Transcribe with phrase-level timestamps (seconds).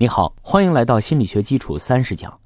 [0.00, 2.38] 你好，欢迎来到心理学基础三十讲。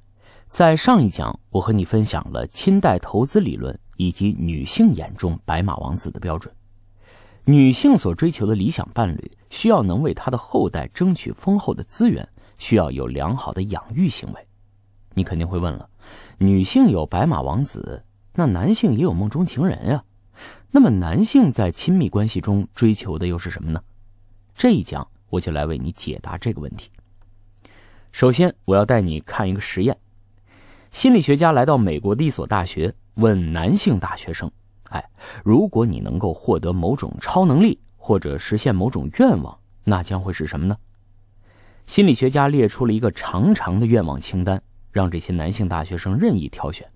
[0.49, 6.55] 在上一讲，我和你分享了亲代投资理论以及女性眼中白马王子的标准。
[7.45, 12.27] 女性所追求的理想伴侣，需要能为她的后代争取丰厚的资源，
[12.57, 14.47] 需要有良好的养育行为。
[15.13, 15.87] 你肯定会问了，
[16.39, 20.03] 女性有白马王子，那男性也有梦中情人呀？
[20.71, 23.83] 那么男性在亲密关系中追求的又是什么呢？
[24.55, 26.91] 这一讲我就来为你解答这个问题。
[28.13, 29.97] 首先，我要带你看一个实验。
[30.91, 34.51] 心理学家来到美国的一所大学，问男性大学生
[34.93, 35.03] ：“哎，
[35.43, 40.77] 如果你能够获得某种超能力，或者实现某种愿望，那将会是什么呢？”
[41.87, 46.87] 心理学家列出了一个长长的愿望清单，让这些男性大学生任意挑选。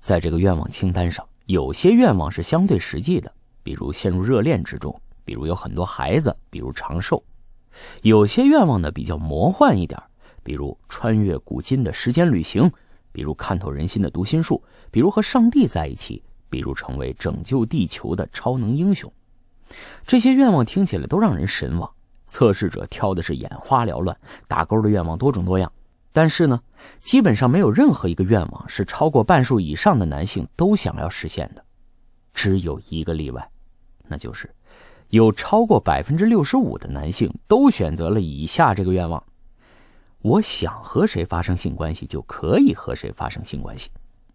[0.00, 3.32] 在这个愿望清单上，有些愿望是相对实际的，
[3.62, 4.92] 比如陷入热恋之中，
[5.24, 7.22] 比如有很多孩子，比如长寿；
[8.02, 9.98] 有些愿望呢比较魔幻一点。
[10.44, 12.70] 比如穿越古今的时间旅行，
[13.10, 19.12] 比如看透人心的读心术，比如和上帝在一起，比如成为拯救地球的超能英雄。
[20.06, 21.90] 这些愿望听起来都让人神往，
[22.26, 25.72] 测试者挑的是眼花缭乱，打勾的愿望多种多样。
[26.12, 26.60] 但是呢，
[27.00, 31.64] 基本上没有任何一个愿望是超过半数以上的男性都想要实现的。
[32.32, 33.50] 只有一个例外，
[34.06, 34.48] 那就是
[35.08, 39.22] 有超过百分之六十五的男性都选择了以下这个愿望。
[40.24, 43.90] 我想和谁发生性关系，就可以和谁发生性关系。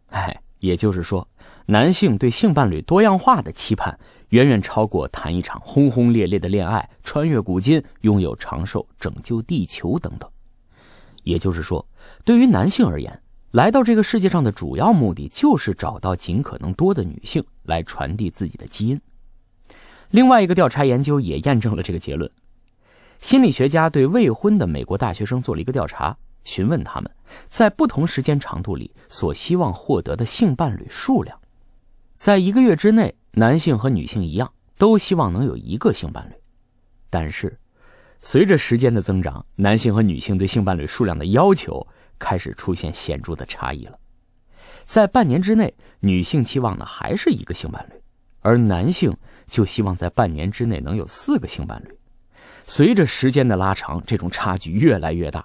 [0.09, 1.27] 哎，也就是说，
[1.65, 3.97] 男性对性伴侣多样化的期盼，
[4.29, 10.29] 远远超过谈一场轰轰烈烈的恋爱、穿越古今、拥有长寿、拯救地球等等。
[11.23, 11.83] 也就是说，
[12.23, 19.01] 对于男性而言，来到这个世界上的主要目的就是找到尽可能多的女性来传递自己的基因。
[20.11, 22.29] 另外一个调查研究也验证了这个结论。
[23.19, 27.11] 心理学家对未婚的美国大学生做了一个调查，询问他们
[27.49, 31.37] 在不同时间长度里所希望获得的性伴侣数量。
[32.15, 36.33] 在一个月之内，男性和女性一样，都希望能有一个性伴侣。
[37.09, 37.57] 但是，
[38.21, 41.85] 随着时间的增长，男性和女性对性伴侣数量的要求
[42.17, 43.99] 开始出现显著的差异了。
[44.85, 48.01] 在半年之内，女性期望的还是一个性伴侣，
[48.39, 51.98] 而男性就希望在半年之内能有四个性伴侣。
[52.69, 55.43] 随着时间的拉长，这种差距越来越大。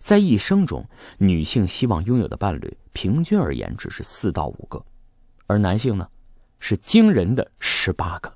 [0.00, 0.84] 在一生中，
[1.18, 4.84] 女性希望拥有的伴侣平均而言只是四到五个，
[5.46, 6.08] 而男性呢，
[6.58, 8.34] 是惊人的十八个。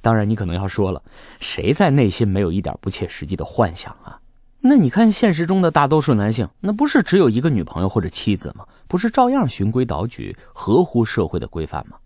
[0.00, 1.02] 当然，你可能要说了，
[1.38, 4.18] 谁在内心没有一点不切实际的幻想啊？
[4.60, 8.66] 那你看现实中的大多数男性，那不是只有一个女朋友或者妻子吗？
[8.88, 11.98] 不是照样循规蹈矩，合乎社会的规范吗？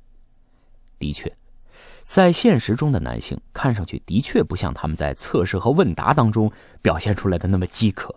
[0.98, 1.32] 的确。
[2.10, 6.50] 在现实中的男性看上去的确不像他们在测试和问答当中
[6.82, 8.12] 表现出来的那么饥渴。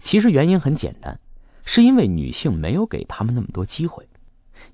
[0.00, 1.16] 其实原因很简单，
[1.64, 4.04] 是因为女性没有给他们那么多机会。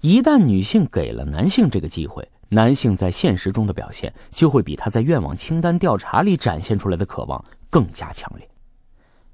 [0.01, 8.49] 一旦女性给了男性这个机会，男性在现实中的表现就会比他在愿望清单调查里展现出来的渴望更加强烈。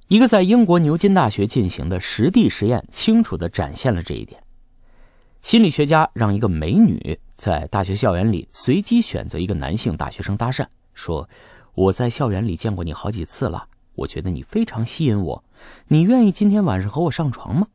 [0.08, 4.42] 一个在英国牛津大学进行的实地实验，清楚地展现了这一点。
[5.46, 11.30] 心理学家让一个美女在大学校园里随机选择一个男性大学生搭讪，说
[11.74, 15.44] ：“我在校园里见过你好几次了，我觉得你非常吸引我，
[15.86, 17.68] 你愿意今天晚上和我上床吗？”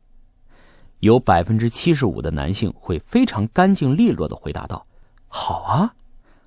[1.00, 4.86] 有百分之七十五的男性会非常干净利落地回答道
[5.26, 5.94] ：“好啊。”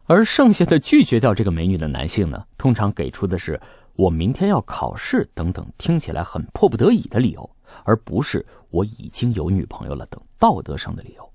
[0.05, 3.59] 而剩下的拒绝掉这个美女的男性呢，通常给出的是
[3.95, 7.49] “我明天要考试”等等听起来很迫不得已的理由。
[7.83, 11.31] 而不是我已经有女朋友了等道德上的理由。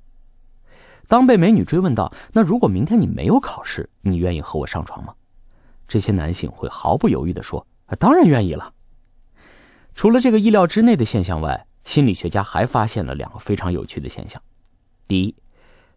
[1.09, 5.13] 当被美女追问到“那如果明天你没有考试，你愿意和我上床吗？”
[5.89, 8.73] 这些男性会毫不犹豫地说：“啊，当然愿意了。”
[9.93, 14.41] 除了这个意料之内的现象外，心理学家还发现了两个非常有趣的现象。
[15.09, 15.35] 第一，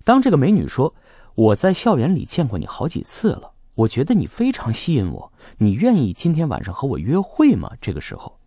[0.04, 0.96] 当这个美女说
[1.36, 8.40] “我在校园里见过你好几次了，我觉得你非常吸引我，你愿意今天晚上和我约会吗？”这个时候。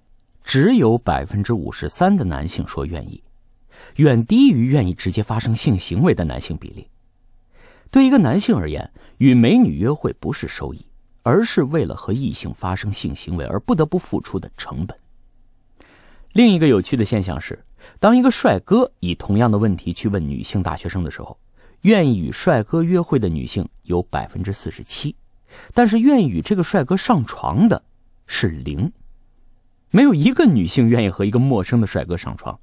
[0.49, 3.21] 只有百分之五十三的男性说愿意，
[3.97, 6.87] 远低于愿意直接发生性行为的男性比例。
[7.91, 8.89] 对一个男性而言，
[9.19, 10.87] 与美女约会不是收益，
[11.25, 14.97] 而是为了和异性发生性行为而不得不付出的成本。
[16.33, 17.65] 另一个有趣的现象是，
[17.99, 21.37] 当一个帅哥以同样的问题去问女性大学生的时候，
[21.83, 25.15] 愿意与帅哥约会的女性有百分之四十七，
[25.73, 27.83] 但是愿意与这个帅哥上床的
[28.27, 28.93] 是零。
[29.91, 32.59] 没有一个女性愿意和一个陌生的帅哥上床，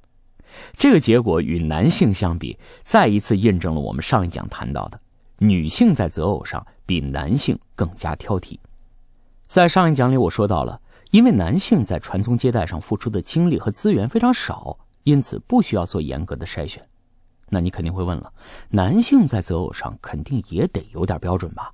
[0.76, 5.00] 这个结果与男性相比，再一次印证了我们上一讲谈到的，
[5.38, 8.58] 女性在择偶上比男性更加挑剔。
[9.48, 16.86] 在上一讲里，我说到了，因为男性在传宗接代上付出的精力和资源非常少，因此不需要做严格的筛选。
[17.48, 18.32] 那你肯定会问了，
[18.70, 21.72] 男性在择偶上肯定也得有点标准吧？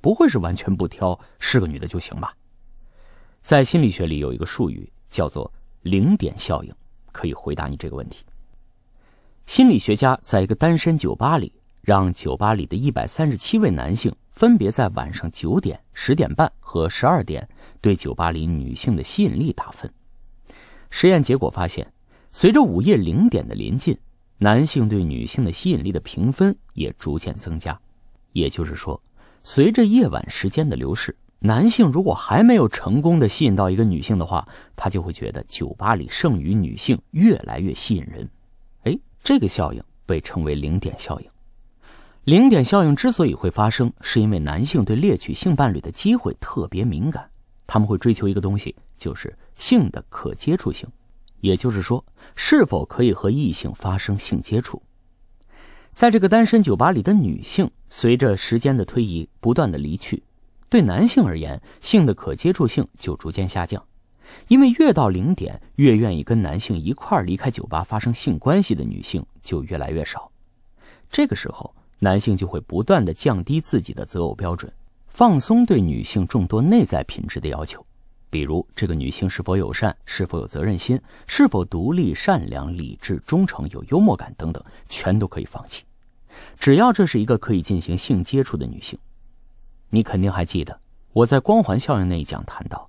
[0.00, 2.34] 不会是完全不挑，是个女的就行吧？
[3.42, 5.52] 在心理学里有一个术语叫做
[5.82, 6.74] 零点效应，
[7.12, 8.24] 可以回答你这个问题。
[9.46, 17.48] 心理学家在一个单身酒吧里，让酒吧里的一百三十七位男性分别在晚上九点、十点半和十二点
[17.80, 19.92] 对酒吧里女性的吸引力打分。
[20.90, 21.92] 实验结果发现，
[22.32, 23.96] 随着午夜零点的临近，
[24.42, 27.78] 男性对女性的吸引力的评分也逐渐增加。
[28.32, 29.00] 也就是说，
[29.44, 31.14] 随着夜晚时间的流逝。
[31.38, 38.28] 男性如果还没有成功的吸引到一个女性的话，他就会觉得酒吧里剩余女性越来越吸引人。
[38.82, 41.26] 哎，这个效应被称为零点效应。
[42.24, 47.30] 零点效应之所以会发生，是因为男性对猎取性伴侣的机会特别敏感，
[47.64, 50.88] 他们会追求一个东西，就是性的可接触性，
[51.42, 52.02] 也就是说，
[52.34, 54.82] 是否可以和异性发生性接触。
[55.92, 60.22] 在这个单身酒吧里的女性，随着时间的推移，不断的离去。
[60.70, 63.84] 对男性而言，性的可接触性就逐渐下降，
[64.48, 70.30] 因为越到零点，越愿意跟男性一块离开酒吧发生性关系的女性就越来越少。
[71.10, 74.72] 这个时候，男性就会不断的降低自己的择偶标准，
[75.08, 77.84] 放松对女性众多内在品质的要求，
[78.32, 85.84] 比如这个女性是否友善、是否有责任心、是否独立、善良、理智、忠诚、有幽默感等等，全都可以放弃，
[86.58, 88.98] 只要这是一个可以进行性接触的女性。
[89.90, 90.80] 你肯定还记得
[91.12, 92.88] 我在光环效应那一讲谈到，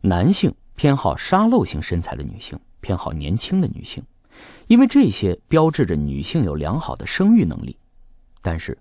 [0.00, 4.00] 男性偏好沙漏型身材的女性，偏好年轻的女性，
[4.68, 7.76] 因为这些标志着女性有良好的生育能力。
[8.40, 8.78] 但是，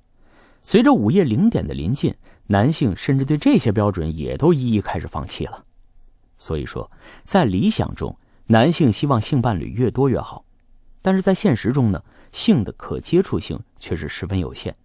[0.61, 2.13] 随着午夜零点的临近，
[2.45, 5.65] 男性甚至对这些标准也都一一开始放弃了。
[6.43, 6.91] 所以说，
[7.23, 8.13] 在理想中，
[8.47, 10.43] 男性希望性伴侣越多越好，
[11.01, 12.03] 但是在现实中呢，
[12.33, 14.75] 性的可接触性却是十分有限。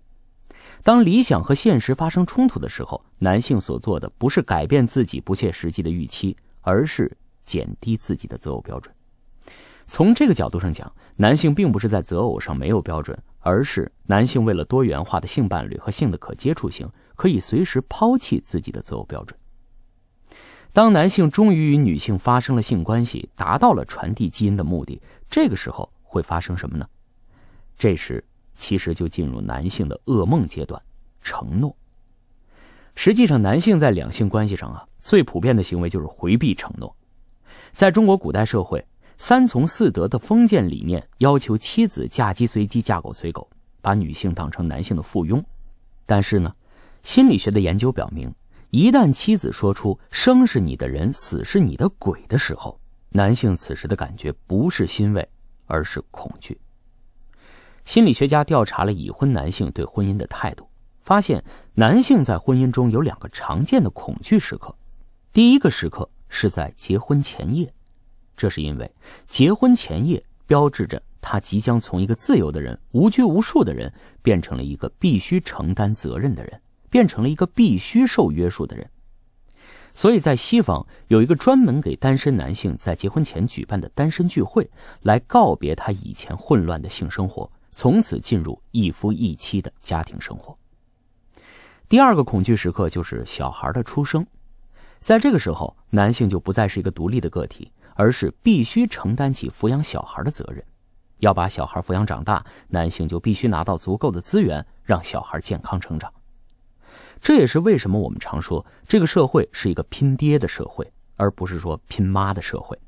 [0.84, 7.10] 当理想和现实发生冲突的时候，男性所做的不是改变自己不切实际的预期，而是
[7.44, 8.94] 减低自己的择偶标准。
[9.88, 19.36] 从这个角度上讲，男性并不是在择偶上没有标准，而是男性为了多元化的性伴侣和性的可接触性，可以随时抛弃自己的择偶标准。
[20.72, 26.88] 当男性终于与女性发生了性关系，达到了传递基因的目的，这个时候会发生什么呢？
[27.78, 28.24] 这时。
[28.60, 30.82] 其实就进入男性的噩梦阶段，
[31.22, 31.76] 承诺。
[32.96, 36.92] 实际上，男性在两性关系上啊，最普遍的行为就是回避承诺。
[37.70, 38.84] 在中国古代社会，
[39.16, 43.48] 三从四德的封建理念要求妻子嫁鸡随鸡，嫁狗随狗，
[43.80, 45.40] 把女性当成男性的附庸。
[46.04, 46.52] 但是呢，
[47.04, 48.34] 心理学的研究表明，
[48.70, 52.78] 一旦妻子说出“生是你的人，死是你的鬼”的时候，
[53.08, 55.26] 男性此时的感觉不是欣慰，
[55.64, 56.60] 而是恐惧。
[57.86, 60.68] 心理学家调查了已婚男性对婚姻的态度，
[61.00, 61.42] 发现
[61.72, 64.74] 男性在婚姻中有两个常见的恐惧时刻。
[65.32, 67.72] 第一个时刻是在结婚前夜，
[68.36, 68.90] 这是因为
[69.26, 78.90] 结婚前夜标志着他即将从一个自由的人、无拘无束的人，变成了一个必须承担责任的人，变成了一个必须受约束的人。
[79.94, 84.70] 所以在西方有一个专门给单身男性在结婚前举办的单身聚会，
[85.02, 87.50] 来告别他以前混乱的性生活。
[87.72, 90.58] 从此进入一夫一妻的家庭生活。
[91.88, 94.26] 第二个恐惧时刻就是小孩的出生，
[94.98, 100.64] 在这个时候，男性就不再是一个独立的个体，而是必须承担起抚养小孩的责任。
[101.18, 106.12] 要把小孩抚养长大，男性就必须拿到足够的资源，让小孩健康成长。
[107.20, 112.78] 这也是为什么我们常说这个社会是一个拼爹的社会，而不是说拼妈的社会。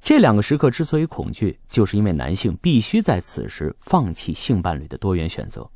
[0.00, 5.68] 这两个时刻之所以恐惧，就是因为男性必须在此时放弃性伴侣的多元选择，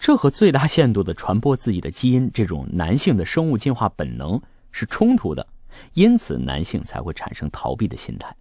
[0.00, 4.40] 这和最大限度的传播自己的基因这种男性的生物进化本能
[4.72, 5.46] 是冲突的，
[5.94, 8.34] 因此男性才会产生逃避的心态。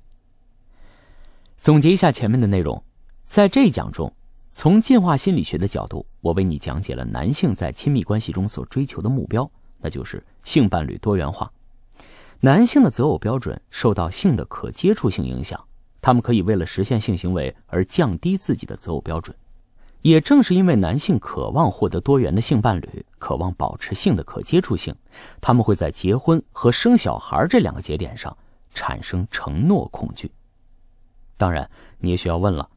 [1.57, 2.81] 总结一下前面的内容，
[3.27, 4.11] 在这一讲中，
[4.57, 9.47] 从进化心理学的角度，我为你讲解了男性在亲密关系中所追求的目标，
[9.79, 11.51] 那就是性伴侣多元化。
[12.39, 15.63] 男性的择偶标准受到性的可接触性影响，
[16.01, 19.37] 他们可以为了实现性行为而降低自己的择偶标准。
[20.01, 24.95] 也正是因为男性渴望获得多元的性伴侣，渴望保持性的可接触性，
[25.39, 28.35] 他们会在结婚和生小孩这两个节点上
[28.73, 30.31] 产生承诺恐惧。
[31.37, 32.67] 当然，你也需要问了：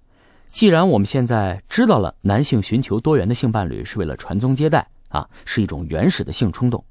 [0.51, 6.85] 既然我们现在知道了男性寻求多元的性伴侣是为了传宗接代啊，是一种原始的性冲动。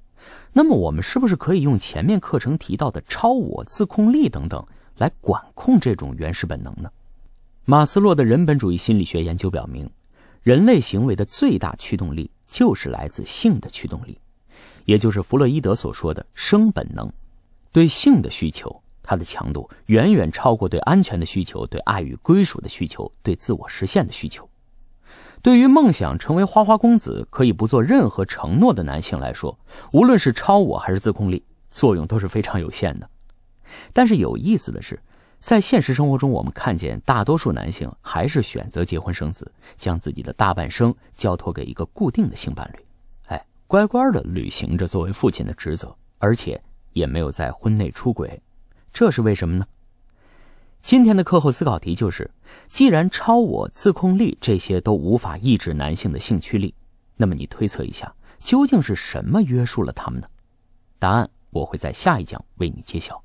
[0.53, 4.65] 那么我们是不是可以用前面课程提到的超我、自控力等等
[4.97, 6.89] 来管控这种原始本能呢？
[7.65, 9.89] 马斯洛的人本主义心理学研究表明，
[10.41, 14.17] 人类行为的最大驱动力就是来自性的驱动力，
[14.85, 17.11] 也就是弗洛伊德所说的生本能。
[17.71, 24.47] 对性的需求，它的强度远远超过对安全的需求、对爱与归属的需求、对自我实现的需求。
[25.41, 29.57] 对于梦想成为花花公子、可以不做任何承诺的男性来说，
[29.93, 33.09] 无论是超我还是自控力，作用都是非常有限的。
[33.91, 35.01] 但是有意思的是，
[35.39, 42.85] 在现实生活中，我们看见大多数男性还是选择结婚生子，将自己的大半生交托给一个固定的性伴侣，
[43.25, 46.61] 哎，乖乖的履行着作为父亲的职责，而且
[46.93, 48.39] 也没有在婚内出轨。
[48.91, 49.67] 这是为什么呢？
[50.81, 52.31] 今天的课后思考题就是：
[52.69, 56.73] 既然超我、自控力这些都无法抑制男性的性驱力，
[57.17, 60.27] 那么你推测一下，究竟是什么约束了他们呢？
[60.97, 63.21] 答案我会在下一讲为你揭晓。